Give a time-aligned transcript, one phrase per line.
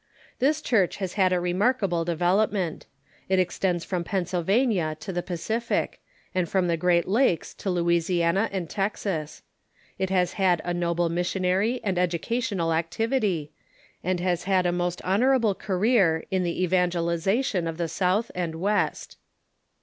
[0.39, 2.87] This Church has had a re markable development.
[3.29, 6.01] It extends from Pennsylvania to the Pacific,
[6.33, 9.43] and from the Great Lakes to Louisiana and Texas.
[9.99, 13.51] It has had a noble missionary and educational activity,
[14.03, 19.17] and has had a most honorable career in the evangelization of the South and "West.